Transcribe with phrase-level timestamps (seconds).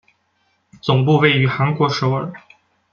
[0.81, 2.33] 总部位于韩国首尔。